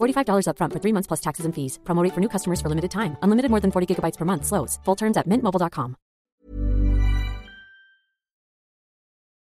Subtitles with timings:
[0.00, 1.80] $45 upfront for three months plus taxes and fees.
[1.84, 3.16] Promo rate for new customers for limited time.
[3.22, 4.46] Unlimited more than 40 gigabytes per month.
[4.46, 4.78] Slows.
[4.84, 5.96] Full terms at mintmobile.com.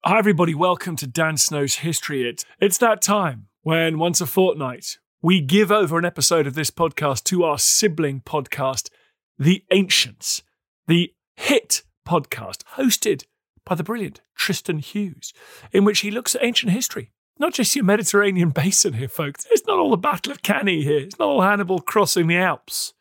[0.03, 0.55] Hi, everybody.
[0.55, 2.43] Welcome to Dan Snow's History Hit.
[2.59, 7.23] It's that time when once a fortnight we give over an episode of this podcast
[7.25, 8.89] to our sibling podcast,
[9.37, 10.41] The Ancients,
[10.87, 13.25] the hit podcast hosted
[13.63, 15.33] by the brilliant Tristan Hughes,
[15.71, 17.11] in which he looks at ancient history.
[17.41, 19.47] Not just your Mediterranean basin here, folks.
[19.49, 20.99] It's not all the Battle of Cannae here.
[20.99, 22.93] It's not all Hannibal crossing the Alps.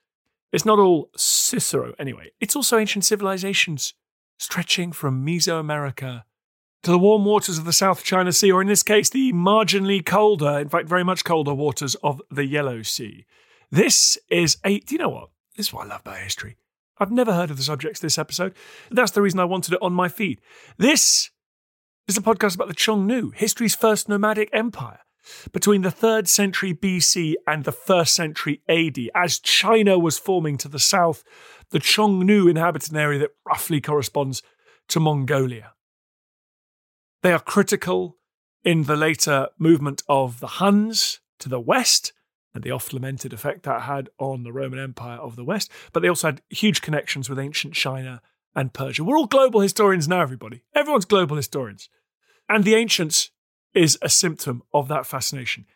[0.51, 2.31] It's not all Cicero, anyway.
[2.41, 3.93] It's also ancient civilizations
[4.39, 6.23] stretching from Mesoamerica
[6.85, 10.03] to the warm waters of the South China Sea, or in this case, the marginally
[10.03, 13.27] colder, in fact, very much colder waters of the Yellow Sea.
[13.71, 15.29] This is a, do you know what?
[15.55, 16.57] This is what I love about history.
[16.97, 18.55] I've never heard of the subjects this episode.
[18.91, 20.41] That's the reason I wanted it on my feed.
[20.79, 21.29] This
[22.09, 25.01] is a podcast about the Xiongnu, history's first nomadic empire.
[25.53, 30.69] Between the 3rd century BC and the 1st century AD, as China was forming to
[30.69, 31.23] the south,
[31.71, 34.43] the Xiongnu inhabited an area that roughly corresponds
[34.89, 35.75] to Mongolia.
[37.23, 38.17] They are critical
[38.65, 42.12] in the later movement of the Huns to the west
[42.55, 46.00] and the oft lamented effect that had on the Roman Empire of the West, but
[46.00, 48.21] they also had huge connections with ancient China
[48.55, 49.05] and Persia.
[49.05, 50.62] We're all global historians now, everybody.
[50.75, 51.88] Everyone's global historians.
[52.49, 53.31] And the ancients
[53.75, 55.66] is a symptom of that fascination.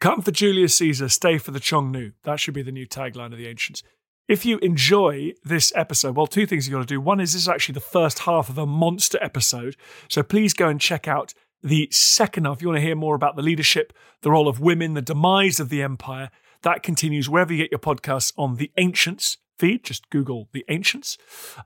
[0.00, 2.12] Come for Julius Caesar, stay for the Xiongnu.
[2.24, 3.82] That should be the new tagline of the ancients.
[4.26, 7.00] If you enjoy this episode, well, two things you got to do.
[7.00, 9.76] One is this is actually the first half of a monster episode.
[10.08, 12.56] So please go and check out the second half.
[12.56, 15.60] If you want to hear more about the leadership, the role of women, the demise
[15.60, 16.30] of the empire,
[16.62, 19.84] that continues wherever you get your podcasts on the Ancients feed.
[19.84, 21.18] Just Google the Ancients.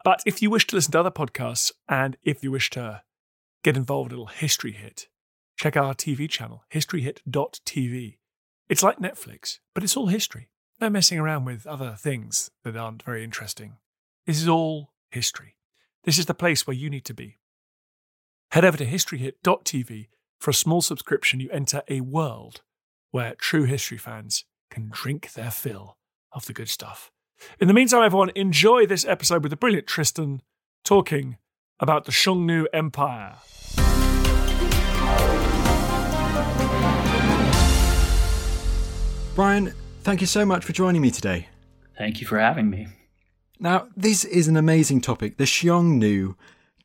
[0.05, 3.03] But if you wish to listen to other podcasts and if you wish to
[3.63, 5.09] get involved in a little history hit,
[5.57, 8.19] check our TV channel, historyhit.tv.
[8.69, 10.49] It's like Netflix, but it's all history.
[10.81, 13.79] No messing around with other things that aren't very interesting.
[14.27, 15.57] This is all history.
[16.05, 17.39] This is the place where you need to be.
[18.53, 21.41] Head over to historyhit.tv for a small subscription.
[21.41, 22.63] You enter a world
[23.11, 25.97] where true history fans can drink their fill
[26.33, 27.11] of the good stuff.
[27.61, 30.43] In the meantime, everyone, enjoy this episode with the brilliant Tristan
[30.85, 31.37] talking
[31.81, 33.37] about the Xiongnu Empire.
[39.35, 41.49] Bryan, thank you so much for joining me today.
[41.97, 42.89] Thank you for having me.
[43.61, 45.37] Now, this is an amazing topic.
[45.37, 46.35] The Xiongnu.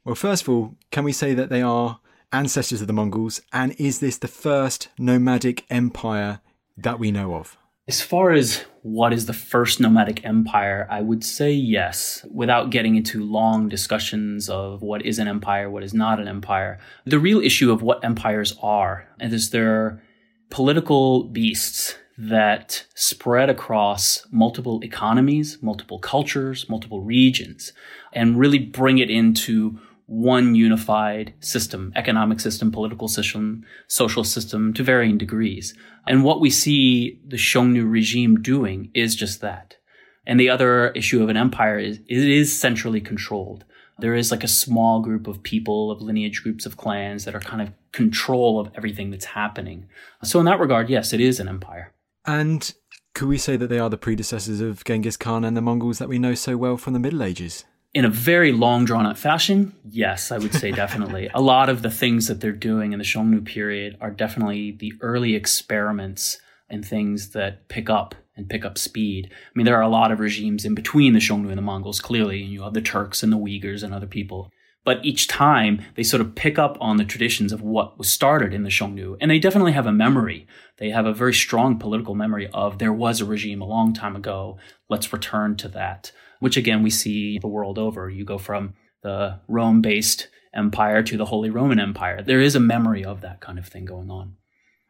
[0.05, 1.99] Well, first of all, can we say that they are
[2.31, 3.41] ancestors of the Mongols?
[3.51, 6.41] And is this the first nomadic empire
[6.77, 7.57] that we know of?
[7.85, 12.95] As far as what is the first nomadic empire, I would say yes, without getting
[12.95, 16.79] into long discussions of what is an empire, what is not an empire.
[17.05, 20.01] The real issue of what empires are is they're
[20.49, 27.73] political beasts that spread across multiple economies, multiple cultures, multiple regions,
[28.13, 34.83] and really bring it into one unified system, economic system, political system, social system to
[34.83, 35.73] varying degrees.
[36.05, 39.77] And what we see the Xiongnu regime doing is just that.
[40.25, 43.65] And the other issue of an empire is it is centrally controlled.
[43.99, 47.39] There is like a small group of people, of lineage groups of clans that are
[47.39, 49.88] kind of control of everything that's happening.
[50.23, 51.94] So in that regard, yes, it is an empire.
[52.25, 52.73] And
[53.13, 56.09] could we say that they are the predecessors of Genghis Khan and the Mongols that
[56.09, 57.65] we know so well from the Middle Ages?
[57.94, 61.30] In a very long drawn out fashion, yes, I would say definitely.
[61.34, 64.94] a lot of the things that they're doing in the Xiongnu period are definitely the
[65.01, 69.30] early experiments and things that pick up and pick up speed.
[69.31, 72.01] I mean, there are a lot of regimes in between the Xiongnu and the Mongols,
[72.01, 74.50] clearly, and you have the Turks and the Uyghurs and other people.
[74.86, 78.54] But each time they sort of pick up on the traditions of what was started
[78.54, 80.48] in the Xiongnu, and they definitely have a memory.
[80.78, 84.16] They have a very strong political memory of there was a regime a long time
[84.16, 84.57] ago.
[84.90, 86.12] Let's return to that
[86.44, 88.10] which again we see the world over.
[88.10, 92.22] You go from the Rome based empire to the Holy Roman Empire.
[92.22, 94.36] There is a memory of that kind of thing going on.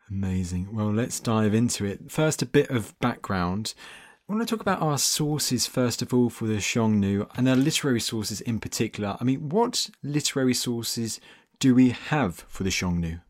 [0.10, 0.76] Amazing.
[0.76, 2.12] Well, let's dive into it.
[2.12, 3.76] First, a bit of background.
[4.28, 7.56] I want to talk about our sources first of all for the Xiongnu and our
[7.56, 9.16] literary sources in particular.
[9.22, 11.20] I mean, what literary sources
[11.60, 13.22] do we have for the Xiongnu?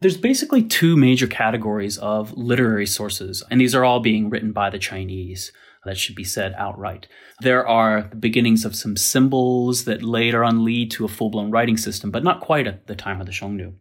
[0.00, 4.68] There's basically two major categories of literary sources, and these are all being written by
[4.68, 5.52] the Chinese.
[5.84, 7.08] That should be said outright.
[7.40, 11.50] There are the beginnings of some symbols that later on lead to a full blown
[11.50, 13.74] writing system, but not quite at the time of the Xiongnu.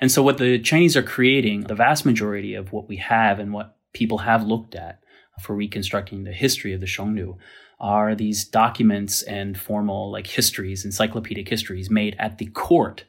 [0.00, 3.52] And so, what the Chinese are creating, the vast majority of what we have and
[3.52, 5.00] what people have looked at
[5.42, 7.36] for reconstructing the history of the Xiongnu,
[7.78, 13.04] are these documents and formal like histories, encyclopedic histories made at the court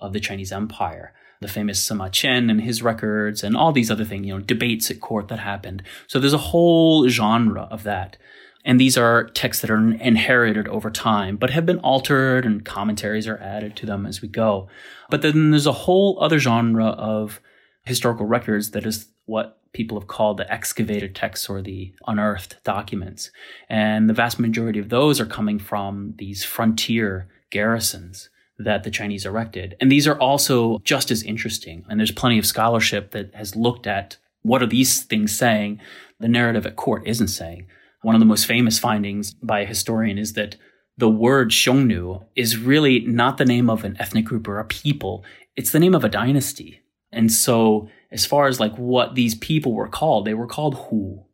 [0.00, 4.04] of the Chinese Empire the famous Sima Qian and his records and all these other
[4.04, 5.82] things, you know, debates at court that happened.
[6.06, 8.16] So there's a whole genre of that.
[8.64, 13.28] And these are texts that are inherited over time, but have been altered and commentaries
[13.28, 14.68] are added to them as we go.
[15.10, 17.40] But then there's a whole other genre of
[17.84, 23.30] historical records that is what people have called the excavated texts or the unearthed documents.
[23.68, 29.26] And the vast majority of those are coming from these frontier garrisons that the Chinese
[29.26, 29.76] erected.
[29.80, 31.84] And these are also just as interesting.
[31.88, 35.80] And there's plenty of scholarship that has looked at what are these things saying
[36.20, 37.66] the narrative at court isn't saying.
[38.02, 40.56] One of the most famous findings by a historian is that
[40.96, 45.24] the word Xiongnu is really not the name of an ethnic group or a people.
[45.56, 46.80] It's the name of a dynasty.
[47.10, 51.24] And so as far as like what these people were called, they were called Hu.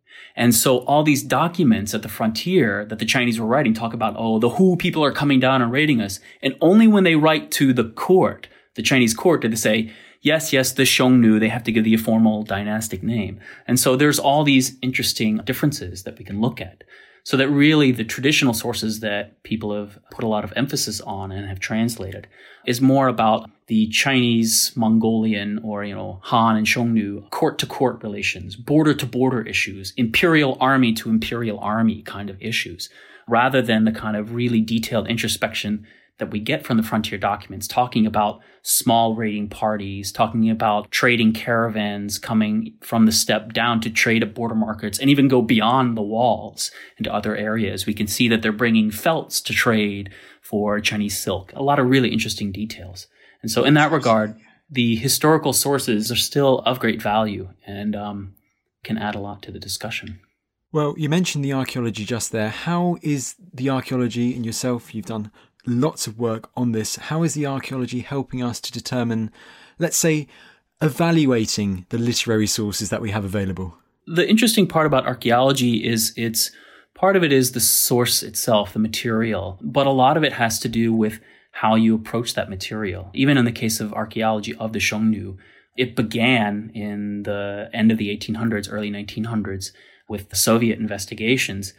[0.40, 4.14] And so all these documents at the frontier that the Chinese were writing talk about,
[4.16, 6.18] oh, the Hu people are coming down and raiding us.
[6.40, 9.92] And only when they write to the court, the Chinese court, did they say,
[10.22, 13.38] yes, yes, the Xiongnu, they have to give the formal dynastic name.
[13.66, 16.84] And so there's all these interesting differences that we can look at.
[17.24, 21.32] So that really the traditional sources that people have put a lot of emphasis on
[21.32, 22.26] and have translated
[22.66, 28.02] is more about the Chinese, Mongolian, or, you know, Han and Xiongnu court to court
[28.02, 32.90] relations, border to border issues, imperial army to imperial army kind of issues,
[33.28, 35.86] rather than the kind of really detailed introspection
[36.20, 41.32] that we get from the frontier documents, talking about small raiding parties, talking about trading
[41.32, 45.96] caravans coming from the steppe down to trade at border markets and even go beyond
[45.96, 47.86] the walls into other areas.
[47.86, 51.52] We can see that they're bringing felts to trade for Chinese silk.
[51.54, 53.08] A lot of really interesting details.
[53.42, 54.38] And so, in that regard,
[54.70, 58.34] the historical sources are still of great value and um,
[58.84, 60.20] can add a lot to the discussion.
[60.72, 62.48] Well, you mentioned the archaeology just there.
[62.48, 64.94] How is the archaeology and yourself?
[64.94, 65.32] You've done
[65.66, 66.96] lots of work on this.
[66.96, 69.30] How is the archaeology helping us to determine,
[69.78, 70.26] let's say,
[70.80, 73.76] evaluating the literary sources that we have available?
[74.06, 76.50] The interesting part about archaeology is it's
[76.94, 80.58] part of it is the source itself, the material, but a lot of it has
[80.60, 81.20] to do with
[81.52, 83.10] how you approach that material.
[83.14, 85.36] Even in the case of archaeology of the Xiongnu,
[85.76, 89.72] it began in the end of the 1800s, early 1900s
[90.08, 91.72] with the Soviet investigations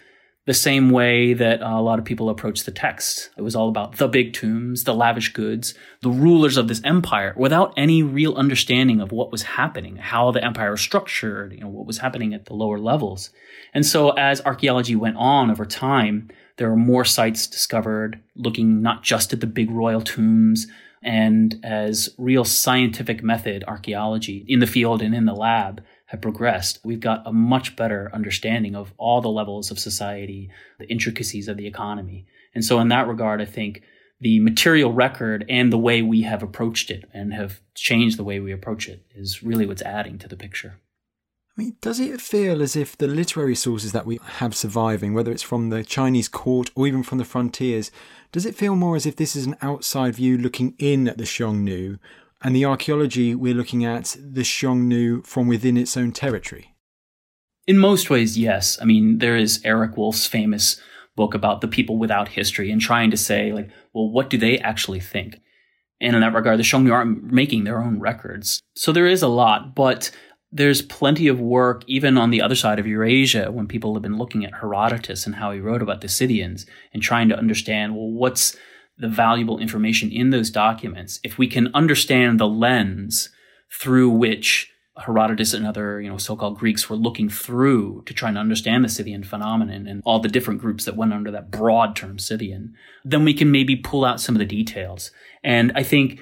[0.46, 3.30] the same way that uh, a lot of people approach the text.
[3.38, 7.34] It was all about the big tombs, the lavish goods, the rulers of this empire,
[7.38, 11.68] without any real understanding of what was happening, how the empire was structured, you know,
[11.68, 13.30] what was happening at the lower levels.
[13.74, 19.04] And so as archaeology went on over time, there were more sites discovered looking not
[19.04, 20.68] just at the big royal tombs,
[21.04, 26.78] and as real scientific method archaeology in the field and in the lab have progressed,
[26.84, 31.56] we've got a much better understanding of all the levels of society, the intricacies of
[31.56, 32.28] the economy.
[32.54, 33.82] And so, in that regard, I think
[34.20, 38.42] the material record and the way we have approached it and have changed the way
[38.42, 40.82] we approach it is really what's adding to the picture.
[41.58, 45.32] I mean, does it feel as if the literary sources that we have surviving, whether
[45.32, 47.90] it's from the Chinese court or even from the frontiers,
[48.34, 51.24] does it feel more as if this is an outside view looking in at the
[51.24, 52.00] Xiongnu
[52.44, 56.76] and the archaeology we're looking at the Xiongnu from within its own territory?
[57.68, 58.80] In most ways, yes.
[58.82, 60.82] I mean, there is Eric Wolf's famous
[61.16, 64.58] book about the people without history and trying to say, like, well, what do they
[64.60, 65.40] actually think?
[66.00, 68.60] And in that regard, the Xiongnu aren't making their own records.
[68.76, 70.10] So there is a lot, but
[70.52, 74.18] there's plenty of work even on the other side of Eurasia when people have been
[74.18, 78.10] looking at Herodotus and how he wrote about the Scythians and trying to understand, well,
[78.10, 78.58] what's
[79.02, 83.30] the valuable information in those documents, if we can understand the lens
[83.72, 88.38] through which Herodotus and other, you know, so-called Greeks were looking through to try and
[88.38, 92.20] understand the Scythian phenomenon and all the different groups that went under that broad term
[92.20, 95.12] Scythian, then we can maybe pull out some of the details.
[95.44, 96.20] And I think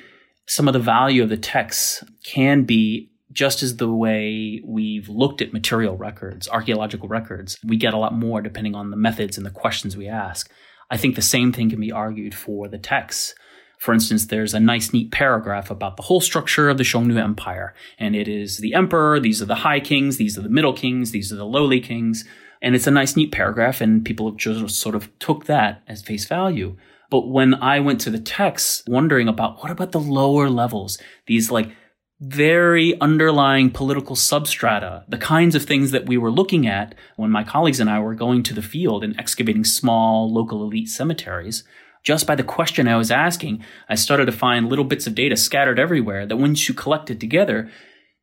[0.48, 5.42] some of the value of the texts can be just as the way we've looked
[5.42, 9.46] at material records, archaeological records, we get a lot more depending on the methods and
[9.46, 10.50] the questions we ask.
[10.90, 13.36] I think the same thing can be argued for the texts.
[13.78, 17.74] For instance, there's a nice, neat paragraph about the whole structure of the Xiongnu Empire.
[17.98, 21.12] And it is the emperor, these are the high kings, these are the middle kings,
[21.12, 22.26] these are the lowly kings.
[22.62, 26.26] And it's a nice, neat paragraph, and people just sort of took that as face
[26.26, 26.76] value.
[27.10, 31.50] But when I went to the text, wondering about what about the lower levels, these
[31.50, 31.72] like
[32.20, 37.44] very underlying political substrata, the kinds of things that we were looking at when my
[37.44, 41.64] colleagues and I were going to the field and excavating small local elite cemeteries.
[42.04, 45.38] Just by the question I was asking, I started to find little bits of data
[45.38, 47.70] scattered everywhere that once you collect it together,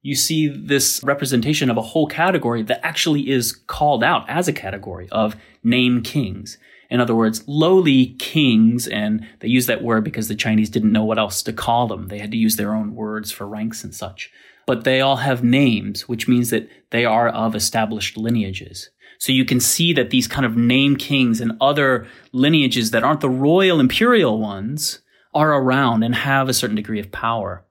[0.03, 4.53] you see this representation of a whole category that actually is called out as a
[4.53, 6.59] category of name kings.
[6.91, 11.05] In other words, lowly kings, and they use that word because the Chinese didn't know
[11.05, 12.09] what else to call them.
[12.09, 14.31] They had to use their own words for ranks and such.
[14.67, 18.91] But they all have names, which means that they are of established lineages.
[19.19, 23.21] So you can see that these kind of name kings and other lineages that aren't
[23.21, 25.01] the royal imperial ones
[25.35, 27.65] are around and have a certain degree of power.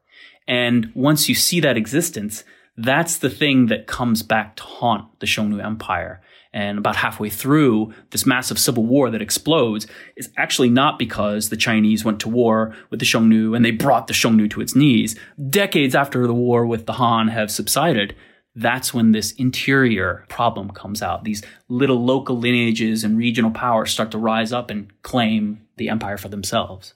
[0.47, 2.43] And once you see that existence,
[2.77, 6.21] that's the thing that comes back to haunt the Xiongnu Empire
[6.55, 9.85] and about halfway through this massive civil war that explodes
[10.15, 14.07] is actually not because the Chinese went to war with the Xiongnu and they brought
[14.07, 15.19] the Xiongnu to its knees.
[15.49, 18.15] Decades after the war with the Han have subsided,
[18.55, 21.25] that's when this interior problem comes out.
[21.25, 26.17] These little local lineages and regional powers start to rise up and claim the empire
[26.17, 26.93] for themselves.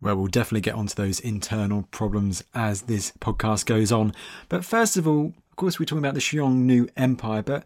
[0.00, 4.12] Well, we'll definitely get onto those internal problems as this podcast goes on.
[4.48, 7.64] But first of all, of course, we're talking about the Xiongnu Empire, but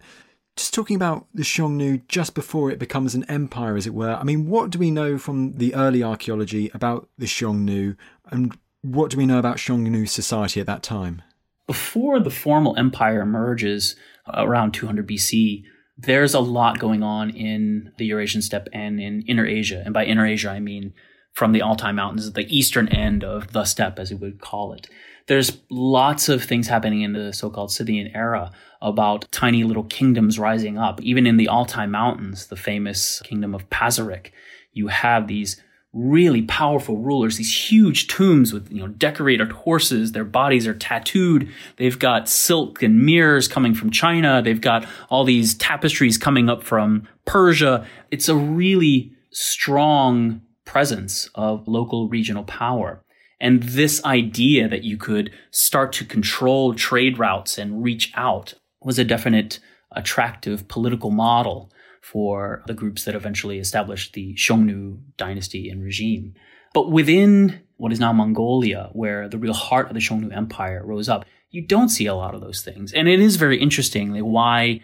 [0.56, 4.14] just talking about the Xiongnu just before it becomes an empire, as it were.
[4.14, 7.96] I mean, what do we know from the early archaeology about the Xiongnu,
[8.30, 11.22] and what do we know about Xiongnu society at that time?
[11.66, 13.96] Before the formal empire emerges
[14.26, 15.64] uh, around 200 BC,
[15.98, 19.82] there's a lot going on in the Eurasian steppe and in Inner Asia.
[19.84, 20.94] And by Inner Asia, I mean
[21.32, 24.88] from the Altai Mountains, the eastern end of the steppe, as we would call it.
[25.26, 30.78] There's lots of things happening in the so-called Scythian era about tiny little kingdoms rising
[30.78, 31.00] up.
[31.02, 34.30] Even in the Altai Mountains, the famous kingdom of Pazyryk,
[34.72, 35.60] you have these
[35.92, 40.12] really powerful rulers, these huge tombs with, you know, decorated horses.
[40.12, 41.48] Their bodies are tattooed.
[41.76, 44.42] They've got silk and mirrors coming from China.
[44.42, 47.86] They've got all these tapestries coming up from Persia.
[48.10, 53.02] It's a really strong presence of local regional power.
[53.40, 58.98] And this idea that you could start to control trade routes and reach out was
[58.98, 59.58] a definite
[59.92, 66.34] attractive political model for the groups that eventually established the Xiongnu dynasty and regime.
[66.72, 71.08] But within what is now Mongolia, where the real heart of the Xiongnu Empire rose
[71.08, 72.92] up, you don't see a lot of those things.
[72.92, 74.80] And it is very interesting like, why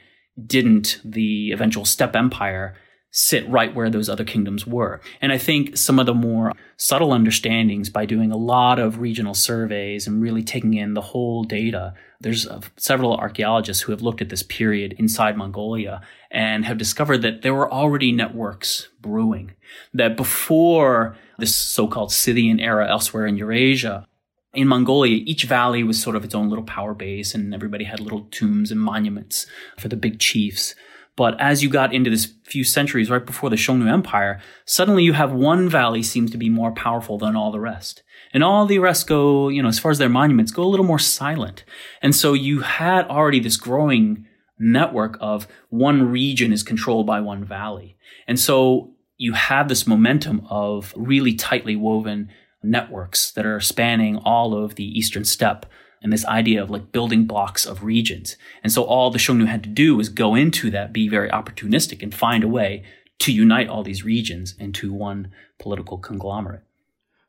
[0.46, 2.74] didn't the eventual steppe empire
[3.12, 5.00] sit right where those other kingdoms were.
[5.20, 9.34] And I think some of the more subtle understandings by doing a lot of regional
[9.34, 11.92] surveys and really taking in the whole data.
[12.20, 16.00] There's uh, several archaeologists who have looked at this period inside Mongolia
[16.30, 19.52] and have discovered that there were already networks brewing.
[19.92, 24.06] That before this so-called Scythian era elsewhere in Eurasia,
[24.54, 28.00] in Mongolia, each valley was sort of its own little power base and everybody had
[28.00, 29.46] little tombs and monuments
[29.78, 30.74] for the big chiefs.
[31.16, 35.12] But as you got into this few centuries right before the Xiongnu Empire, suddenly you
[35.12, 38.02] have one valley seems to be more powerful than all the rest.
[38.32, 40.86] And all the rest go, you know, as far as their monuments, go a little
[40.86, 41.64] more silent.
[42.00, 44.26] And so you had already this growing
[44.58, 47.96] network of one region is controlled by one valley.
[48.26, 52.30] And so you have this momentum of really tightly woven
[52.62, 55.66] networks that are spanning all of the eastern steppe
[56.02, 58.36] and this idea of like building blocks of regions.
[58.62, 62.02] And so all the Xiongnu had to do was go into that, be very opportunistic
[62.02, 62.84] and find a way
[63.20, 66.62] to unite all these regions into one political conglomerate.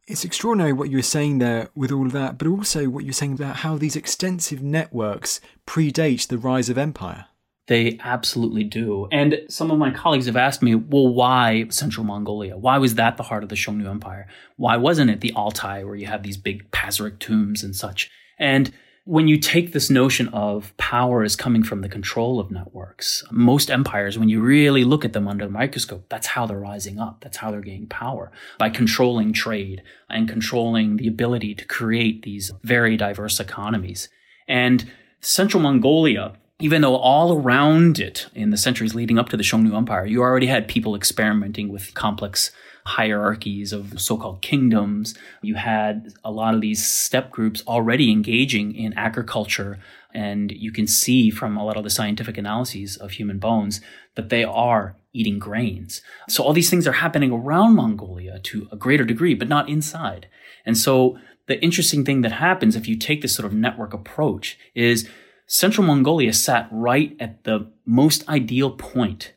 [0.05, 3.13] It's extraordinary what you were saying there with all of that, but also what you're
[3.13, 7.27] saying about how these extensive networks predate the rise of empire.
[7.67, 9.07] They absolutely do.
[9.13, 12.57] And some of my colleagues have asked me, well, why Central Mongolia?
[12.57, 14.27] Why was that the heart of the Xiongnu Empire?
[14.57, 18.11] Why wasn't it the Altai, where you have these big Pazyryk tombs and such?
[18.37, 18.71] And
[19.05, 23.69] when you take this notion of power is coming from the control of networks, most
[23.69, 27.19] empires, when you really look at them under the microscope, that's how they're rising up.
[27.21, 32.51] That's how they're gaining power by controlling trade and controlling the ability to create these
[32.63, 34.07] very diverse economies.
[34.47, 39.43] And Central Mongolia, even though all around it in the centuries leading up to the
[39.43, 42.51] Xiongnu Empire, you already had people experimenting with complex
[42.85, 45.15] hierarchies of so-called kingdoms.
[45.41, 49.79] You had a lot of these steppe groups already engaging in agriculture.
[50.13, 53.81] And you can see from a lot of the scientific analyses of human bones
[54.15, 56.01] that they are eating grains.
[56.27, 60.27] So all these things are happening around Mongolia to a greater degree, but not inside.
[60.65, 64.57] And so the interesting thing that happens if you take this sort of network approach
[64.75, 65.09] is
[65.45, 69.33] Central Mongolia sat right at the most ideal point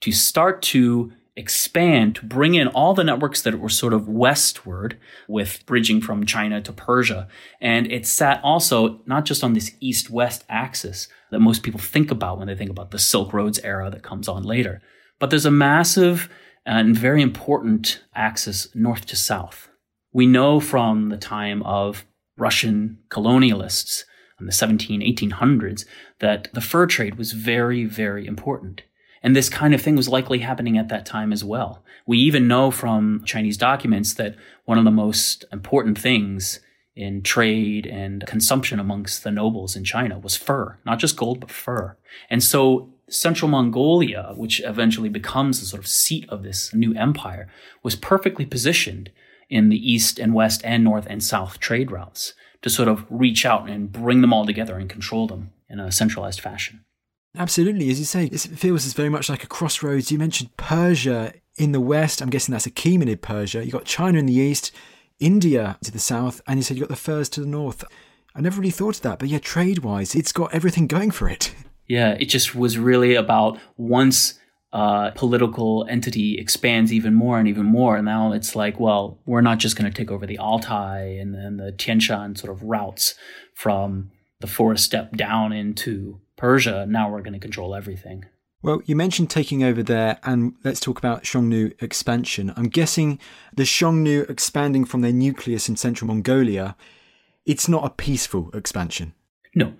[0.00, 4.98] to start to expand, to bring in all the networks that were sort of westward
[5.28, 7.28] with bridging from China to Persia.
[7.60, 12.10] And it sat also not just on this east west axis that most people think
[12.10, 14.82] about when they think about the Silk Roads era that comes on later,
[15.18, 16.28] but there's a massive
[16.66, 19.68] and very important axis north to south.
[20.12, 22.04] We know from the time of
[22.36, 24.04] Russian colonialists
[24.40, 25.84] in the 17, 1800s
[26.20, 28.82] that the fur trade was very, very important.
[29.22, 31.82] And this kind of thing was likely happening at that time as well.
[32.06, 36.60] We even know from Chinese documents that one of the most important things
[36.94, 41.50] in trade and consumption amongst the nobles in China was fur, not just gold, but
[41.50, 41.96] fur.
[42.28, 47.48] And so Central Mongolia, which eventually becomes the sort of seat of this new empire,
[47.82, 49.10] was perfectly positioned
[49.48, 53.46] in the east and west and north and south trade routes to sort of reach
[53.46, 56.84] out and bring them all together and control them in a centralized fashion.
[57.36, 57.90] Absolutely.
[57.90, 60.10] As you say, it feels as very much like a crossroads.
[60.10, 62.22] You mentioned Persia in the west.
[62.22, 63.62] I'm guessing that's a Achaemenid Persia.
[63.62, 64.72] You've got China in the east,
[65.20, 67.84] India to the south, and you said you've got the furs to the north.
[68.34, 71.28] I never really thought of that, but yeah, trade wise, it's got everything going for
[71.28, 71.54] it.
[71.90, 74.38] Yeah, it just was really about once
[74.72, 77.96] a political entity expands even more and even more.
[77.96, 81.34] And now it's like, well, we're not just going to take over the Altai and
[81.34, 83.14] then the Tian Shan sort of routes
[83.54, 86.86] from the forest steppe down into Persia.
[86.88, 88.24] Now we're going to control everything.
[88.62, 92.52] Well, you mentioned taking over there, and let's talk about Xiongnu expansion.
[92.56, 93.20] I'm guessing
[93.54, 96.74] the Xiongnu expanding from their nucleus in central Mongolia,
[97.46, 99.14] it's not a peaceful expansion.
[99.54, 99.74] No.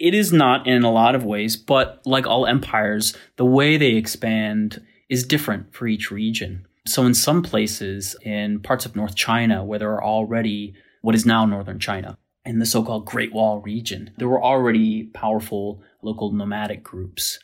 [0.00, 3.92] It is not in a lot of ways, but like all empires, the way they
[3.92, 6.66] expand is different for each region.
[6.86, 11.24] So, in some places, in parts of North China, where there are already what is
[11.24, 16.32] now northern China, in the so called Great Wall region, there were already powerful local
[16.32, 17.38] nomadic groups.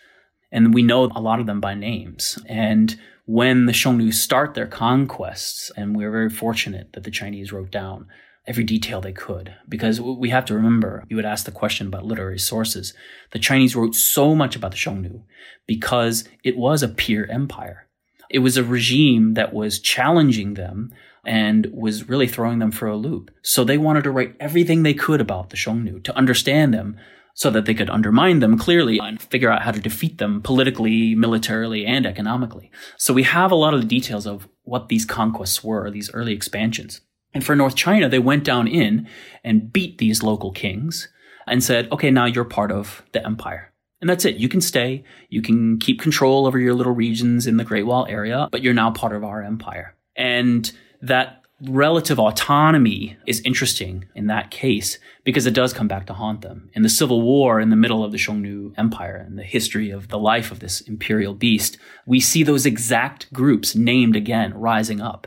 [0.53, 2.38] And we know a lot of them by names.
[2.46, 7.70] And when the Xiongnu start their conquests, and we're very fortunate that the Chinese wrote
[7.70, 8.09] down
[8.46, 9.55] every detail they could.
[9.68, 12.94] Because we have to remember, you would ask the question about literary sources.
[13.31, 15.22] The Chinese wrote so much about the Xiongnu
[15.66, 17.87] because it was a peer empire.
[18.29, 20.92] It was a regime that was challenging them
[21.24, 23.30] and was really throwing them for a loop.
[23.42, 26.96] So they wanted to write everything they could about the Xiongnu to understand them
[27.35, 31.14] so that they could undermine them clearly and figure out how to defeat them politically,
[31.14, 32.70] militarily, and economically.
[32.98, 36.33] So we have a lot of the details of what these conquests were, these early
[36.33, 37.00] expansions.
[37.33, 39.09] And for North China, they went down in
[39.44, 41.09] and beat these local kings
[41.46, 43.72] and said, okay, now you're part of the empire.
[44.00, 44.37] And that's it.
[44.37, 45.04] You can stay.
[45.28, 48.74] You can keep control over your little regions in the Great Wall area, but you're
[48.74, 49.94] now part of our empire.
[50.16, 50.70] And
[51.02, 56.40] that relative autonomy is interesting in that case because it does come back to haunt
[56.40, 56.70] them.
[56.72, 60.08] In the civil war in the middle of the Xiongnu Empire and the history of
[60.08, 65.26] the life of this imperial beast, we see those exact groups named again rising up.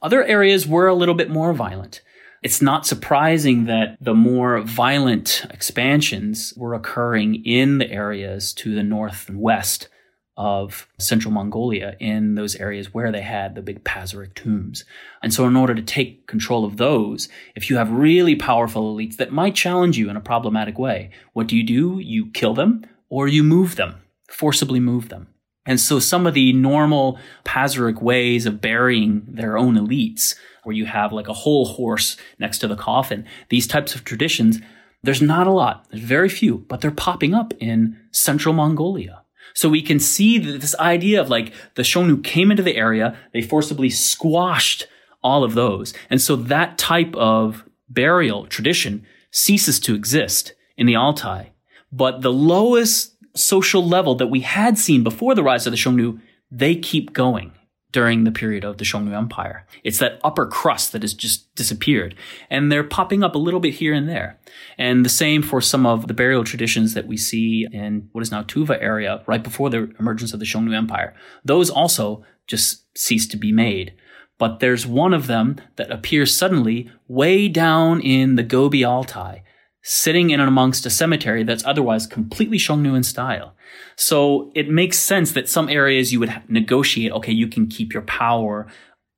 [0.00, 2.02] Other areas were a little bit more violent.
[2.42, 8.82] It's not surprising that the more violent expansions were occurring in the areas to the
[8.82, 9.88] north and west
[10.36, 14.84] of central Mongolia in those areas where they had the big Pazyryk tombs.
[15.22, 19.16] And so in order to take control of those, if you have really powerful elites
[19.16, 21.98] that might challenge you in a problematic way, what do you do?
[22.00, 25.28] You kill them or you move them, forcibly move them.
[25.66, 30.86] And so some of the normal Pazyryk ways of burying their own elites, where you
[30.86, 34.60] have like a whole horse next to the coffin, these types of traditions,
[35.02, 35.86] there's not a lot.
[35.90, 39.23] There's very few, but they're popping up in central Mongolia.
[39.54, 43.16] So we can see that this idea of like the Xiongnu came into the area,
[43.32, 44.86] they forcibly squashed
[45.22, 45.94] all of those.
[46.10, 51.52] And so that type of burial tradition ceases to exist in the Altai.
[51.90, 56.20] But the lowest social level that we had seen before the rise of the Xiongnu,
[56.50, 57.52] they keep going
[57.94, 59.64] during the period of the Xiongnu Empire.
[59.84, 62.16] It's that upper crust that has just disappeared.
[62.50, 64.36] And they're popping up a little bit here and there.
[64.76, 68.32] And the same for some of the burial traditions that we see in what is
[68.32, 71.14] now Tuva area, right before the emergence of the Xiongnu Empire.
[71.44, 73.94] Those also just cease to be made.
[74.38, 79.44] But there's one of them that appears suddenly way down in the Gobi Altai
[79.86, 83.54] sitting in and amongst a cemetery that's otherwise completely Xiongnu in style.
[83.96, 88.02] So it makes sense that some areas you would negotiate, okay, you can keep your
[88.02, 88.66] power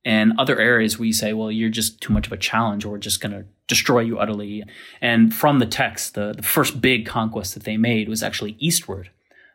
[0.05, 2.91] and other areas where you say, well, you're just too much of a challenge or
[2.91, 4.65] we're just going to destroy you utterly.
[5.01, 9.11] And from the text, the, the first big conquest that they made was actually eastward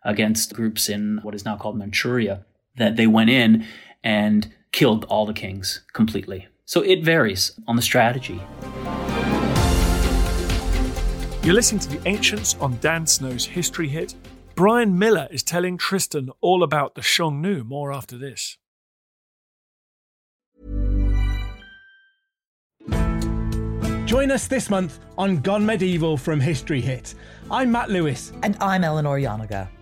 [0.06, 2.46] against groups in what is now called Manchuria,
[2.78, 3.66] that they went in
[4.02, 6.48] and killed all the kings completely.
[6.66, 8.42] So it varies on the strategy.
[11.44, 14.14] You're listening to The Ancients on Dan Snow's History Hit.
[14.54, 17.66] Bryan Miller is telling Tristan all about the Xiongnu.
[17.66, 18.60] More after this.
[24.06, 27.16] Join us this month on Gone Medieval from History Hit.
[27.50, 28.32] I'm Matt Lewis.
[28.44, 29.68] And I'm Eleanor Janega.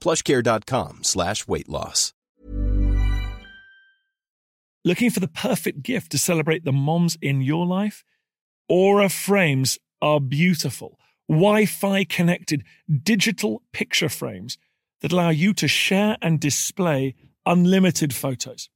[0.00, 2.12] Plushcare.com slash weight loss.
[4.82, 8.02] Looking for the perfect gift to celebrate the moms in your life?
[8.66, 12.64] Aura frames are beautiful, Wi Fi connected
[13.02, 14.56] digital picture frames
[15.02, 18.70] that allow you to share and display unlimited photos.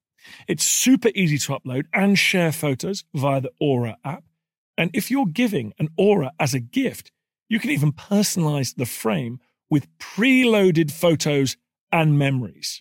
[0.46, 4.24] It's super easy to upload and share photos via the Aura app.
[4.76, 7.12] And if you're giving an Aura as a gift,
[7.48, 9.40] you can even personalize the frame
[9.74, 11.56] with preloaded photos
[11.90, 12.80] and memories.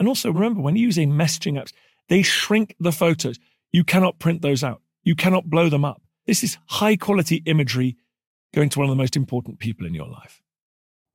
[0.00, 1.72] And also remember, when using messaging apps,
[2.08, 3.38] they shrink the photos.
[3.70, 4.82] You cannot print those out.
[5.04, 6.02] You cannot blow them up.
[6.26, 7.96] This is high quality imagery
[8.52, 10.42] going to one of the most important people in your life.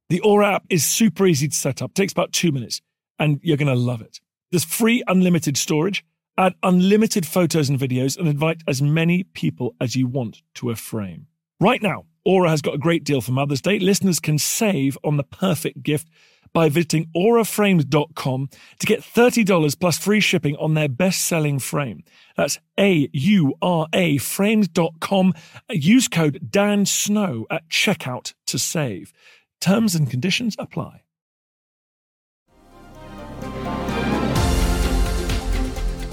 [0.08, 2.82] The Aura app is super easy to set up, it takes about two minutes
[3.20, 4.22] and you're going to love it.
[4.50, 6.06] There's free unlimited storage,
[6.38, 10.78] add unlimited photos and videos, and invite as many people as you want to a
[10.78, 11.28] frame.
[11.60, 13.80] Right now, Aura has got a great deal for Mother's Day.
[13.80, 16.08] Listeners can save on the perfect gift
[16.54, 22.04] by visiting auraframes.com to get $30 plus free shipping on their best selling frame.
[22.36, 25.34] That's A U R A frames.com.
[25.70, 29.14] Use code Dan Snow at checkout to save.
[29.60, 31.01] Terms and conditions apply.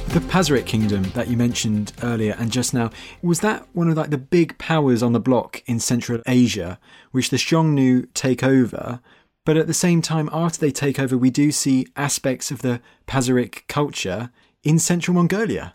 [0.08, 2.90] The Pazyryk kingdom that you mentioned earlier and just now,
[3.22, 6.78] was that one of like the big powers on the block in Central Asia,
[7.12, 9.00] which the Xiongnu take over?
[9.44, 12.80] But at the same time, after they take over, we do see aspects of the
[13.06, 14.30] Pazyryk culture
[14.62, 15.74] in Central Mongolia.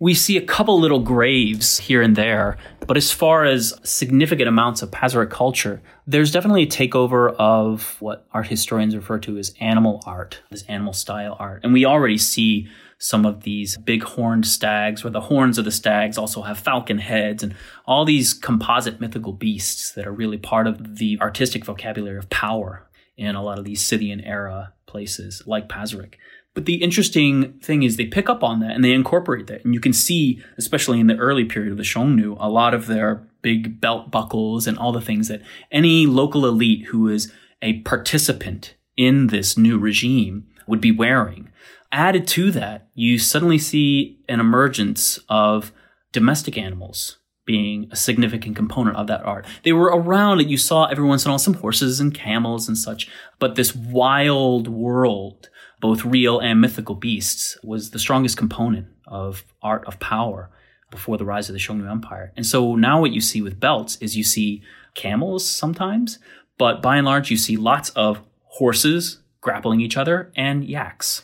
[0.00, 4.82] We see a couple little graves here and there, but as far as significant amounts
[4.82, 10.02] of Pazyryk culture, there's definitely a takeover of what art historians refer to as animal
[10.04, 11.62] art, as animal style art.
[11.62, 15.70] And we already see some of these big horned stags, where the horns of the
[15.70, 17.54] stags also have falcon heads, and
[17.86, 22.88] all these composite mythical beasts that are really part of the artistic vocabulary of power
[23.16, 26.14] in a lot of these Scythian era places like Pazyryk.
[26.54, 29.64] But the interesting thing is they pick up on that and they incorporate that.
[29.64, 32.86] And you can see, especially in the early period of the Xiongnu, a lot of
[32.86, 37.32] their big belt buckles and all the things that any local elite who is
[37.62, 41.48] a participant in this new regime would be wearing.
[41.90, 45.72] Added to that, you suddenly see an emergence of
[46.12, 49.46] domestic animals being a significant component of that art.
[49.62, 52.68] They were around and you saw every once in a while some horses and camels
[52.68, 55.48] and such, but this wild world,
[55.80, 60.50] both real and mythical beasts, was the strongest component of art of power
[60.90, 62.32] before the rise of the Xiongnu Empire.
[62.36, 64.62] And so now what you see with belts is you see
[64.94, 66.18] camels sometimes,
[66.58, 71.22] but by and large you see lots of horses grappling each other and yaks.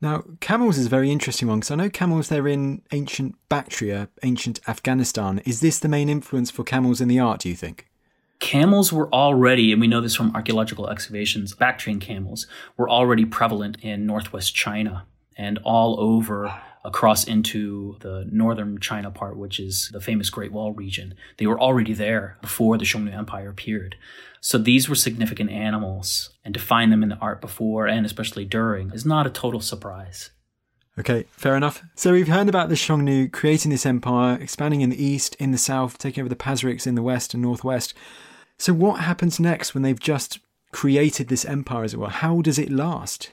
[0.00, 4.08] Now, camels is a very interesting one because I know camels they're in ancient Bactria,
[4.22, 5.40] ancient Afghanistan.
[5.44, 7.88] Is this the main influence for camels in the art, do you think?
[8.38, 13.78] Camels were already, and we know this from archaeological excavations, Bactrian camels were already prevalent
[13.82, 15.04] in northwest China
[15.36, 20.72] and all over across into the northern China part, which is the famous Great Wall
[20.72, 21.14] region.
[21.38, 23.96] They were already there before the Xiongnu Empire appeared.
[24.40, 28.44] So these were significant animals, and to find them in the art before and especially
[28.44, 30.30] during is not a total surprise.
[30.98, 31.82] Okay, fair enough.
[31.94, 35.58] So we've heard about the Xiongnu creating this empire, expanding in the east, in the
[35.58, 37.94] south, taking over the Pazyryks in the west and northwest.
[38.58, 40.40] So what happens next when they've just
[40.72, 42.10] created this empire as well?
[42.10, 43.30] How does it last?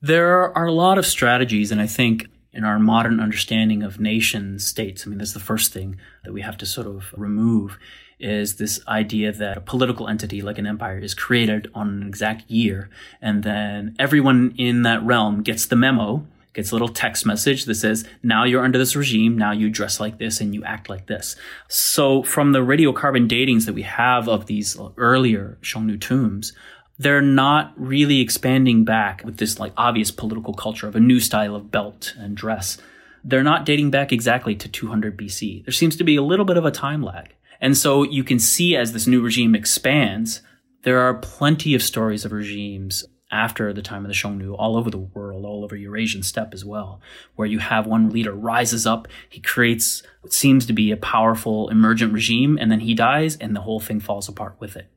[0.00, 4.60] There are a lot of strategies, and I think in our modern understanding of nation
[4.60, 7.78] states, I mean, that's the first thing that we have to sort of remove
[8.18, 12.50] is this idea that a political entity like an empire is created on an exact
[12.50, 16.26] year, and then everyone in that realm gets the memo
[16.58, 20.00] gets a little text message that says, now you're under this regime, now you dress
[20.00, 21.36] like this and you act like this.
[21.68, 26.52] So from the radiocarbon datings that we have of these earlier Xiongnu tombs,
[26.98, 31.54] they're not really expanding back with this like obvious political culture of a new style
[31.54, 32.76] of belt and dress.
[33.22, 35.64] They're not dating back exactly to 200 BC.
[35.64, 37.34] There seems to be a little bit of a time lag.
[37.60, 40.42] And so you can see as this new regime expands,
[40.82, 44.90] there are plenty of stories of regimes after the time of the Xiongnu all over
[44.90, 47.00] the world, all over Eurasian steppe as well,
[47.36, 51.68] where you have one leader rises up, he creates what seems to be a powerful
[51.68, 54.90] emergent regime, and then he dies, and the whole thing falls apart with it.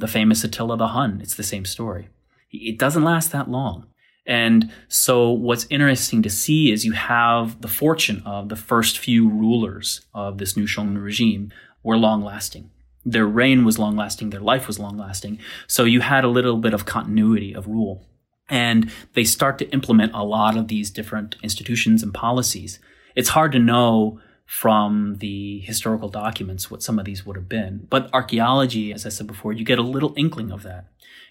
[0.00, 2.08] The famous Attila the Hun, it's the same story.
[2.50, 3.86] It doesn't last that long.
[4.26, 9.26] And so what's interesting to see is you have the fortune of the first few
[9.26, 11.50] rulers of this new Xiongnu regime
[11.88, 12.70] were long lasting
[13.12, 15.38] their reign was long lasting, their life was long lasting.
[15.66, 18.04] So you had a little bit of continuity of rule.
[18.50, 22.78] And they start to implement a lot of these different institutions and policies.
[23.14, 27.86] It's hard to know from the historical documents what some of these would have been.
[27.90, 30.86] But archaeology, as I said before, you get a little inkling of that.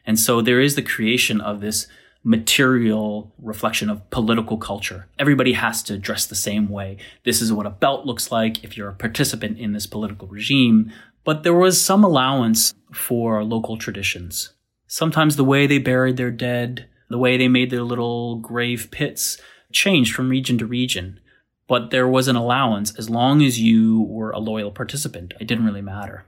[0.05, 1.87] And so there is the creation of this
[2.27, 5.07] material reflection of political culture.
[5.17, 6.97] Everybody has to dress the same way.
[7.23, 10.91] This is what a belt looks like if you're a participant in this political regime.
[11.23, 14.51] But there was some allowance for local traditions.
[14.87, 19.39] Sometimes the way they buried their dead, the way they made their little grave pits
[19.71, 21.21] changed from region to region.
[21.65, 25.33] But there was an allowance as long as you were a loyal participant.
[25.39, 26.25] It didn't really matter.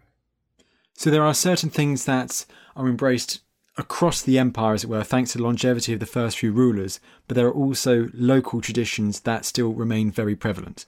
[0.94, 2.46] So there are certain things that
[2.78, 3.42] are embraced
[3.80, 7.00] across the empire, as it were, thanks to the longevity of the first few rulers,
[7.28, 10.86] but there are also local traditions that still remain very prevalent.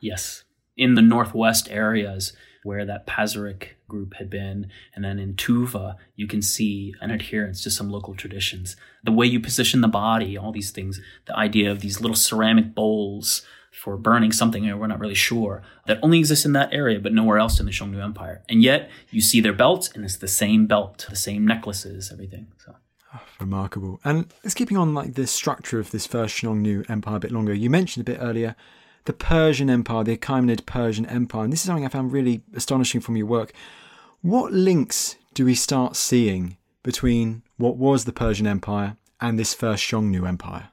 [0.00, 0.44] Yes.
[0.76, 4.68] In the northwest areas, where that Pazyryk group had been.
[4.94, 8.76] And then in Tuva, you can see an adherence to some local traditions.
[9.02, 12.74] The way you position the body, all these things, the idea of these little ceramic
[12.74, 17.12] bowls for burning something, we're not really sure, that only exists in that area, but
[17.12, 18.42] nowhere else in the Xiongnu Empire.
[18.48, 22.48] And yet, you see their belts, and it's the same belt, the same necklaces, everything.
[22.64, 22.74] So.
[23.14, 24.00] Oh, remarkable.
[24.04, 27.54] And it's keeping on like the structure of this first Xiongnu Empire a bit longer.
[27.54, 28.54] You mentioned a bit earlier
[29.06, 31.44] the Persian Empire, the Achaemenid Persian Empire.
[31.44, 33.52] And this is something I found really astonishing from your work.
[34.20, 39.84] What links do we start seeing between what was the Persian Empire and this first
[39.84, 40.69] Xiongnu Empire?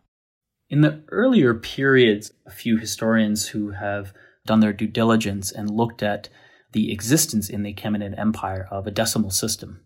[0.70, 4.14] In the earlier periods, a few historians who have
[4.46, 6.28] done their due diligence and looked at
[6.74, 9.82] the existence in the Achaemenid Empire of a decimal system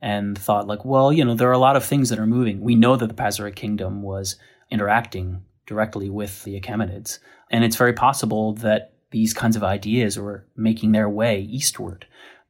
[0.00, 2.60] and thought, like, well, you know, there are a lot of things that are moving.
[2.60, 4.36] We know that the Pazyryk kingdom was
[4.70, 7.18] interacting directly with the Achaemenids.
[7.50, 12.06] And it's very possible that these kinds of ideas were making their way eastward.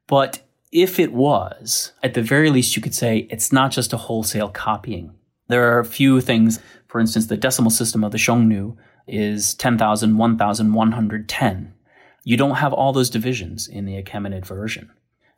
[0.06, 0.40] But
[0.70, 4.48] if it was, at the very least, you could say it's not just a wholesale
[4.48, 5.14] copying.
[5.52, 8.74] There are a few things, for instance, the decimal system of the Xiongnu
[9.06, 11.74] is 10,000, 1,110.
[12.24, 14.90] You don't have all those divisions in the Achaemenid version.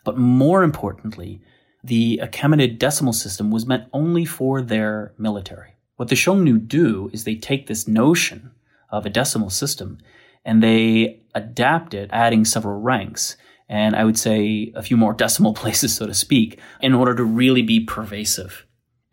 [0.04, 1.42] But more importantly,
[1.82, 5.74] the Achaemenid decimal system was meant only for their military.
[5.96, 8.52] What the Xiongnu do is they take this notion
[8.90, 9.98] of a decimal system
[10.44, 13.36] and they adapt it, adding several ranks
[13.68, 17.24] and I would say a few more decimal places, so to speak, in order to
[17.24, 18.64] really be pervasive.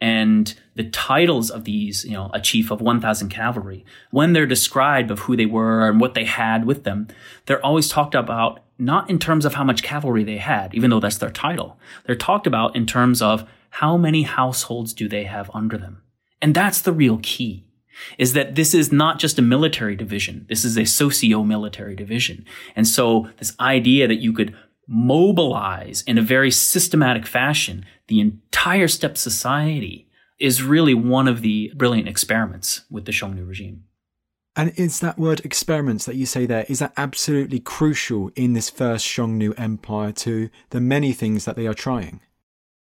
[0.01, 5.11] And the titles of these, you know, a chief of 1,000 cavalry, when they're described
[5.11, 7.07] of who they were and what they had with them,
[7.45, 10.99] they're always talked about not in terms of how much cavalry they had, even though
[10.99, 11.77] that's their title.
[12.05, 16.01] They're talked about in terms of how many households do they have under them.
[16.41, 17.67] And that's the real key
[18.17, 20.45] is that this is not just a military division.
[20.49, 22.45] This is a socio-military division.
[22.75, 24.55] And so this idea that you could
[24.91, 30.05] mobilize in a very systematic fashion the entire steppe society
[30.37, 33.85] is really one of the brilliant experiments with the Xiongnu regime.
[34.53, 38.69] And is that word experiments that you say there, is that absolutely crucial in this
[38.69, 42.19] first Xiongnu empire to the many things that they are trying?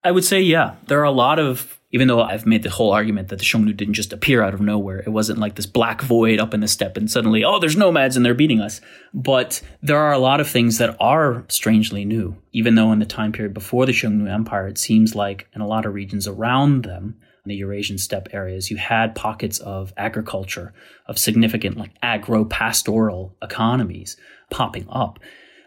[0.03, 0.77] I would say, yeah.
[0.87, 3.77] There are a lot of even though I've made the whole argument that the Xiongnu
[3.77, 5.01] didn't just appear out of nowhere.
[5.01, 8.17] It wasn't like this black void up in the steppe and suddenly, oh, there's nomads
[8.17, 8.81] and they're beating us.
[9.13, 13.07] But there are a lot of things that are strangely new, even though in the
[13.07, 16.85] time period before the Xiongnu Empire, it seems like in a lot of regions around
[16.85, 20.73] them, the Eurasian steppe areas, you had pockets of agriculture,
[21.07, 24.17] of significant like agro-pastoral economies
[24.51, 25.19] popping up.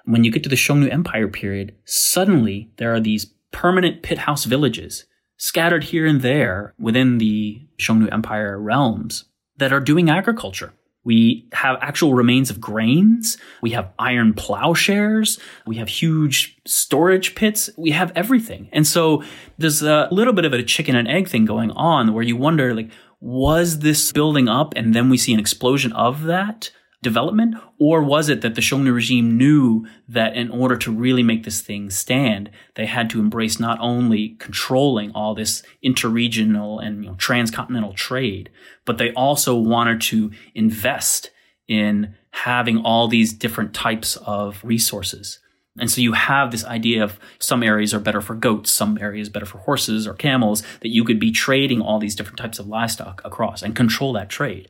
[0.05, 4.43] When you get to the Xiongnu Empire period, suddenly there are these permanent pit house
[4.43, 5.05] villages
[5.37, 9.25] scattered here and there within the Xiongnu Empire realms
[9.57, 10.73] that are doing agriculture.
[11.05, 13.37] We have actual remains of grains.
[13.61, 15.37] We have iron plowshares.
[15.67, 17.69] We have huge storage pits.
[17.77, 18.69] We have everything.
[18.71, 19.21] And so
[19.57, 22.73] there's a little bit of a chicken and egg thing going on where you wonder,
[22.73, 22.89] like,
[23.19, 26.71] was this building up and then we see an explosion of that?
[27.03, 27.55] Development?
[27.79, 31.61] Or was it that the Xiongnu regime knew that in order to really make this
[31.61, 37.15] thing stand, they had to embrace not only controlling all this interregional and you know,
[37.17, 38.49] transcontinental trade,
[38.85, 41.29] but they also wanted to invest
[41.67, 45.39] in having all these different types of resources.
[45.79, 49.29] And so you have this idea of some areas are better for goats, some areas
[49.29, 52.67] better for horses or camels, that you could be trading all these different types of
[52.67, 54.69] livestock across and control that trade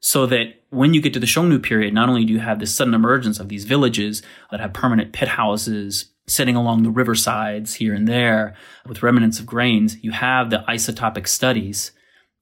[0.00, 2.74] so that when you get to the Xiongnu period, not only do you have this
[2.74, 7.94] sudden emergence of these villages that have permanent pit houses sitting along the riversides here
[7.94, 8.54] and there
[8.86, 11.92] with remnants of grains, you have the isotopic studies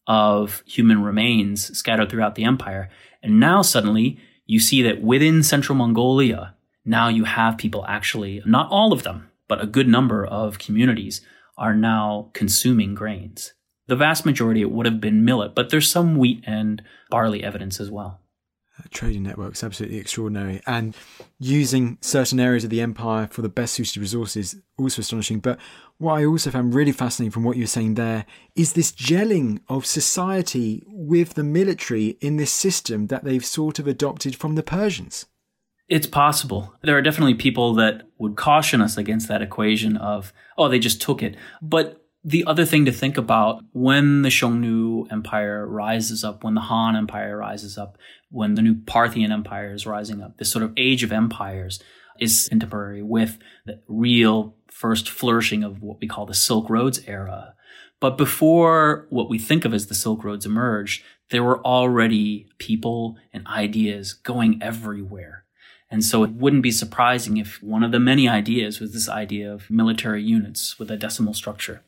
[0.07, 2.91] of human remains scattered throughout the empire.
[3.23, 8.71] And now suddenly you see that within central Mongolia, now you have people actually, not
[8.71, 11.23] all of them, but a good number of communities
[11.57, 13.54] are now consuming grains.
[13.87, 17.81] The vast majority it would have been millet, but there's some wheat and barley evidence
[17.81, 18.21] as well.
[18.91, 20.97] trading networks absolutely extraordinary and
[21.39, 25.59] using certain areas of the empire for the best suited resources also astonishing but
[25.99, 29.61] what i also found really fascinating from what you were saying there is this gelling
[29.69, 34.63] of society with the military in this system that they've sort of adopted from the
[34.63, 35.27] persians
[35.87, 36.75] it's possible.
[36.83, 41.03] There are definitely people that would caution us against that equation of, oh, they just
[41.03, 41.37] took it.
[41.61, 46.63] But the other thing to think about when the Xiongnu Empire rises up, when the
[46.63, 47.99] Han Empire rises up,
[48.31, 51.83] when the new Parthian Empire is rising up, this sort of age of empires
[52.19, 57.55] is contemporary with the real first flourishing of what we call the Silk Roads era.
[58.01, 63.17] But before what we think of as the Silk Roads emerged, there were already people
[63.33, 65.45] and ideas going everywhere.
[65.91, 69.53] And so it wouldn't be surprising if one of the many ideas was this idea
[69.53, 71.83] of military units with a decimal structure.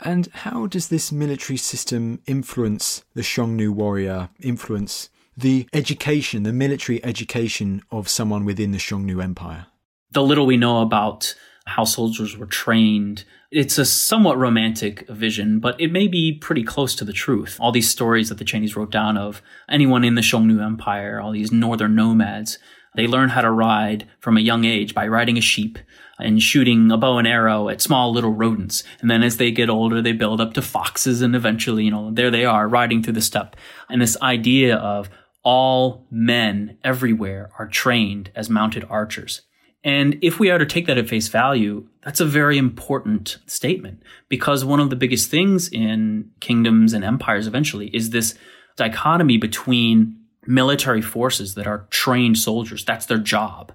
[0.00, 7.04] And how does this military system influence the Xiongnu warrior, influence the education, the military
[7.04, 9.66] education of someone within the Xiongnu Empire?
[10.12, 11.34] The little we know about
[11.66, 16.94] how soldiers were trained, it's a somewhat romantic vision, but it may be pretty close
[16.94, 17.56] to the truth.
[17.58, 21.32] All these stories that the Chinese wrote down of anyone in the Xiongnu Empire, all
[21.32, 22.58] these northern nomads,
[22.96, 25.78] they learn how to ride from a young age by riding a sheep
[26.18, 28.82] and shooting a bow and arrow at small little rodents.
[29.00, 32.10] And then as they get older, they build up to foxes and eventually, you know,
[32.10, 33.56] there they are riding through the steppe.
[33.88, 35.10] And this idea of
[35.42, 39.42] all men everywhere are trained as mounted archers.
[39.84, 44.02] And if we are to take that at face value, that's a very important statement
[44.28, 48.34] because one of the biggest things in kingdoms and empires eventually is this
[48.76, 52.84] dichotomy between military forces that are trained soldiers.
[52.84, 53.72] That's their job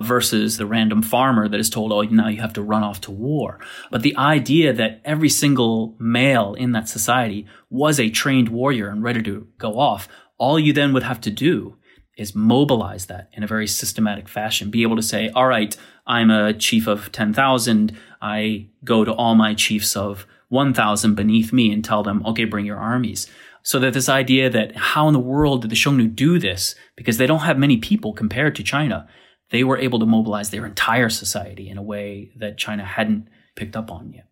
[0.00, 3.10] versus the random farmer that is told, oh, now you have to run off to
[3.10, 3.60] war.
[3.90, 9.02] But the idea that every single male in that society was a trained warrior and
[9.02, 10.08] ready to go off,
[10.38, 11.76] all you then would have to do
[12.16, 14.70] is mobilize that in a very systematic fashion.
[14.70, 17.96] Be able to say, all right, I'm a chief of 10,000.
[18.24, 22.66] I go to all my chiefs of 1,000 beneath me and tell them, okay, bring
[22.66, 23.28] your armies.
[23.62, 26.74] So that this idea that how in the world did the Xiongnu do this?
[26.96, 29.08] Because they don't have many people compared to China
[29.50, 33.76] they were able to mobilize their entire society in a way that China hadn't picked
[33.76, 34.26] up on yet.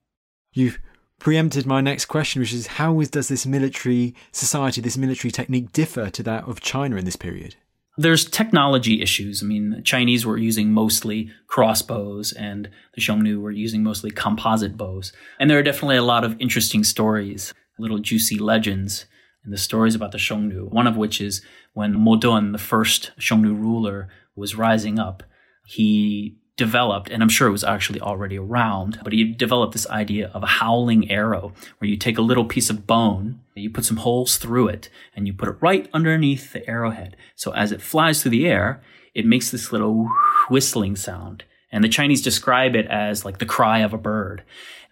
[0.52, 0.80] You've
[1.18, 6.10] preempted my next question, which is how does this military society, this military technique differ
[6.10, 7.54] to that of China in this period?
[7.98, 9.42] There's technology issues.
[9.42, 14.76] I mean, the Chinese were using mostly crossbows and the Xiongnu were using mostly composite
[14.76, 15.12] bows.
[15.38, 19.04] And there are definitely a lot of interesting stories, little juicy legends
[19.44, 21.42] and the stories about the Xiongnu, one of which is
[21.74, 25.22] when Modun, the first Xiongnu ruler, was rising up,
[25.66, 30.30] he developed, and I'm sure it was actually already around, but he developed this idea
[30.32, 33.98] of a howling arrow where you take a little piece of bone, you put some
[33.98, 37.16] holes through it, and you put it right underneath the arrowhead.
[37.36, 38.82] So as it flies through the air,
[39.14, 40.08] it makes this little
[40.48, 41.44] whistling sound.
[41.70, 44.42] And the Chinese describe it as like the cry of a bird.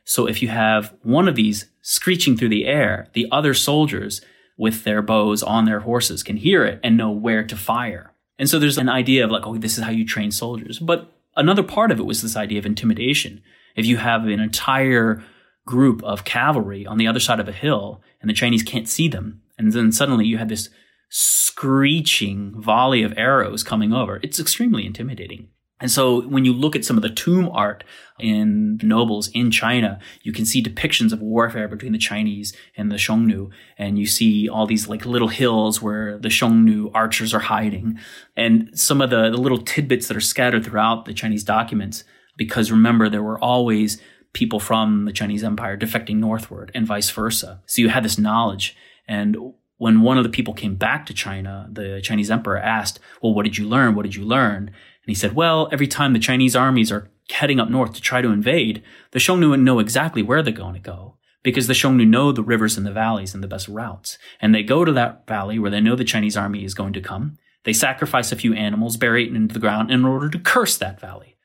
[0.05, 4.23] So if you have one of these screeching through the air, the other soldiers
[4.59, 8.13] with their bows on their horses can hear it and know where to fire.
[8.39, 10.79] And so there's an idea of like, oh, this is how you train soldiers.
[10.79, 13.43] But another part of it was this idea of intimidation.
[13.77, 15.23] If you have an entire
[15.71, 19.09] group of cavalry on the other side of a hill and the Chinese can't see
[19.09, 19.41] them.
[19.57, 20.69] And then suddenly you have this
[21.09, 24.21] screeching volley of arrows coming over.
[24.23, 25.49] It's extremely intimidating.
[25.81, 27.85] And so when you look at some of the tomb art
[28.19, 32.97] in nobles in China, you can see depictions of warfare between the Chinese and the
[32.97, 33.51] Xiongnu.
[33.79, 37.99] And you see all these like little hills where the Xiongnu archers are hiding.
[38.37, 42.05] And some of the, the little tidbits that are scattered throughout the Chinese documents,
[42.37, 44.01] because remember, there were always
[44.33, 47.63] people from the Chinese Empire defecting northward and vice versa.
[47.67, 48.77] So you had this knowledge.
[49.09, 49.37] And
[49.79, 53.45] when one of the people came back to China, the Chinese emperor asked, well, what
[53.45, 53.95] did you learn?
[53.95, 54.69] What did you learn?
[54.69, 58.21] And he said, well, every time the Chinese armies are heading up north to try
[58.21, 62.33] to invade, the Xiongnu know exactly where they're going to go because the Xiongnu know
[62.33, 64.19] the rivers and the valleys and the best routes.
[64.41, 67.01] And they go to that valley where they know the Chinese army is going to
[67.01, 67.39] come.
[67.65, 71.01] They sacrifice a few animals, bury it into the ground in order to curse that
[71.01, 71.37] valley.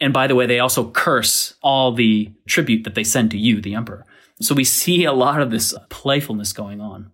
[0.00, 3.60] And by the way, they also curse all the tribute that they send to you,
[3.60, 4.04] the emperor.
[4.40, 7.10] So we see a lot of this playfulness going on.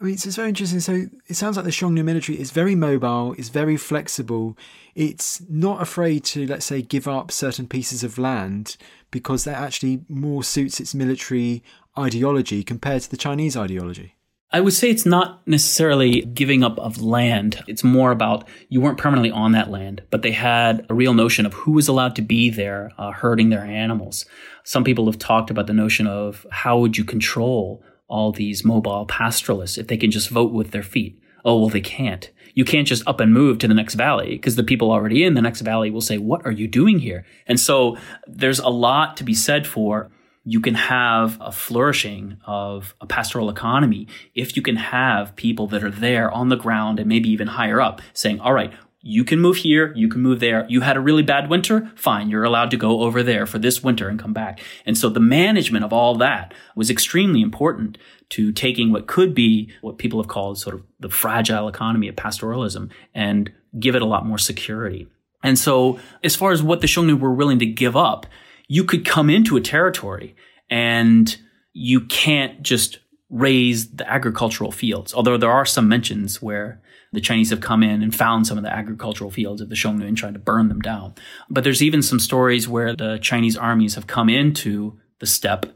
[0.00, 0.80] I mean, it's, it's very interesting.
[0.80, 4.56] So it sounds like the Xiongnu military is very mobile, it's very flexible.
[4.94, 8.76] It's not afraid to, let's say, give up certain pieces of land
[9.10, 11.62] because that actually more suits its military
[11.98, 14.15] ideology compared to the Chinese ideology.
[14.52, 17.62] I would say it's not necessarily giving up of land.
[17.66, 21.46] It's more about you weren't permanently on that land, but they had a real notion
[21.46, 24.24] of who was allowed to be there uh, herding their animals.
[24.62, 29.04] Some people have talked about the notion of how would you control all these mobile
[29.06, 31.20] pastoralists if they can just vote with their feet.
[31.44, 32.30] Oh, well, they can't.
[32.54, 35.34] You can't just up and move to the next valley because the people already in
[35.34, 37.26] the next valley will say, what are you doing here?
[37.46, 40.10] And so there's a lot to be said for
[40.48, 45.82] you can have a flourishing of a pastoral economy if you can have people that
[45.82, 49.40] are there on the ground and maybe even higher up saying, all right, you can
[49.40, 50.64] move here, you can move there.
[50.68, 51.90] You had a really bad winter?
[51.96, 54.60] Fine, you're allowed to go over there for this winter and come back.
[54.84, 57.98] And so the management of all that was extremely important
[58.30, 62.14] to taking what could be what people have called sort of the fragile economy of
[62.14, 65.08] pastoralism and give it a lot more security.
[65.42, 68.26] And so as far as what the Xiongnu were willing to give up,
[68.68, 70.36] you could come into a territory
[70.70, 71.36] and
[71.72, 72.98] you can't just
[73.28, 75.12] raze the agricultural fields.
[75.12, 76.80] Although there are some mentions where
[77.12, 80.06] the Chinese have come in and found some of the agricultural fields of the Xiongnu
[80.06, 81.14] and tried to burn them down.
[81.48, 85.66] But there's even some stories where the Chinese armies have come into the steppe.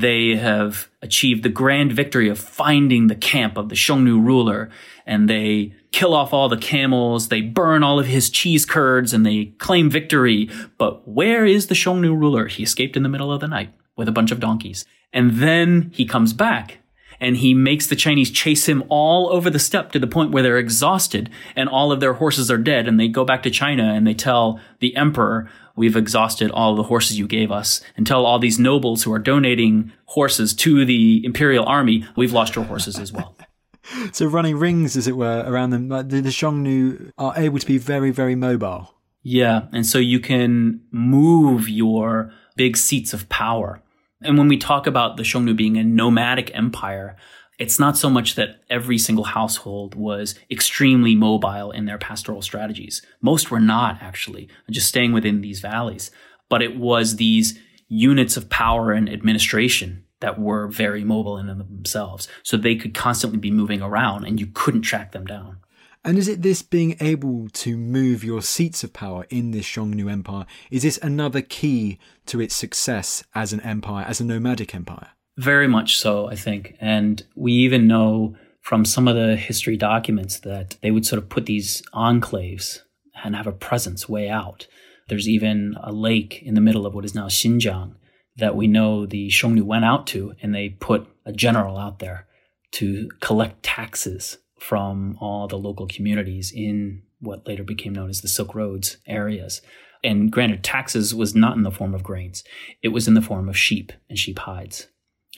[0.00, 4.70] They have achieved the grand victory of finding the camp of the Xiongnu ruler
[5.06, 9.26] and they kill off all the camels, they burn all of his cheese curds, and
[9.26, 10.48] they claim victory.
[10.78, 12.46] But where is the Xiongnu ruler?
[12.46, 14.84] He escaped in the middle of the night with a bunch of donkeys.
[15.12, 16.78] And then he comes back
[17.20, 20.42] and he makes the Chinese chase him all over the steppe to the point where
[20.42, 22.88] they're exhausted and all of their horses are dead.
[22.88, 26.84] And they go back to China and they tell the emperor, we've exhausted all the
[26.84, 31.24] horses you gave us and tell all these nobles who are donating horses to the
[31.24, 33.36] imperial army, we've lost your horses as well.
[34.12, 35.88] so running rings, as it were, around them.
[35.88, 38.94] Like the, the Xiongnu are able to be very, very mobile.
[39.22, 43.82] Yeah, and so you can move your big seats of power.
[44.22, 47.16] And when we talk about the Xiongnu being a nomadic empire,
[47.60, 53.02] it's not so much that every single household was extremely mobile in their pastoral strategies.
[53.20, 56.10] Most were not actually, just staying within these valleys.
[56.48, 62.28] But it was these units of power and administration that were very mobile in themselves.
[62.42, 65.58] So they could constantly be moving around and you couldn't track them down.
[66.02, 70.10] And is it this being able to move your seats of power in this Xiongnu
[70.10, 70.46] Empire?
[70.70, 75.10] Is this another key to its success as an empire, as a nomadic empire?
[75.36, 76.76] Very much so, I think.
[76.80, 81.28] And we even know from some of the history documents that they would sort of
[81.28, 82.80] put these enclaves
[83.24, 84.66] and have a presence way out.
[85.08, 87.94] There's even a lake in the middle of what is now Xinjiang
[88.36, 92.26] that we know the Xiongnu went out to, and they put a general out there
[92.72, 98.28] to collect taxes from all the local communities in what later became known as the
[98.28, 99.62] Silk Roads areas.
[100.02, 102.44] And granted, taxes was not in the form of grains,
[102.82, 104.86] it was in the form of sheep and sheep hides.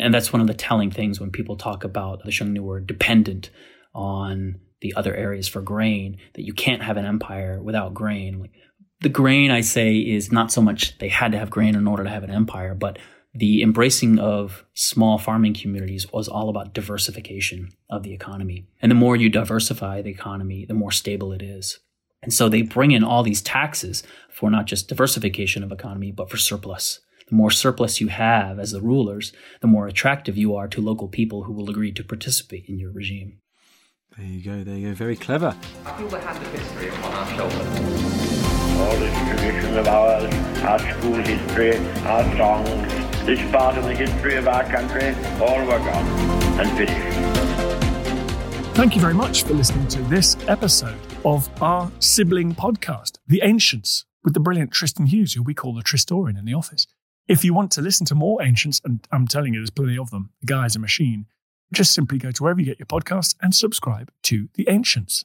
[0.02, 3.50] And that's one of the telling things when people talk about the Xiongnu were dependent
[3.94, 8.48] on the other areas for grain, that you can't have an empire without grain.
[9.00, 12.04] The grain, I say, is not so much they had to have grain in order
[12.04, 12.98] to have an empire, but
[13.34, 18.66] the embracing of small farming communities was all about diversification of the economy.
[18.82, 21.78] And the more you diversify the economy, the more stable it is.
[22.22, 26.30] And so they bring in all these taxes for not just diversification of economy, but
[26.30, 27.00] for surplus.
[27.32, 31.08] The more surplus you have as the rulers, the more attractive you are to local
[31.08, 33.38] people who will agree to participate in your regime.
[34.18, 34.94] There you go, there you go.
[34.94, 35.56] Very clever.
[35.86, 37.56] I feel the hand of history upon our shoulders.
[38.80, 42.92] All this tradition of ours, our school history, our songs,
[43.24, 46.06] this part of the history of our country, all were gone
[46.60, 47.16] and finished.
[48.76, 54.04] Thank you very much for listening to this episode of our sibling podcast, The Ancients,
[54.22, 56.86] with the brilliant Tristan Hughes, who we call the Tristorian in the office.
[57.28, 60.10] If you want to listen to more Ancients, and I'm telling you, there's plenty of
[60.10, 61.26] them, the guy's a machine,
[61.72, 65.24] just simply go to wherever you get your podcasts and subscribe to The Ancients.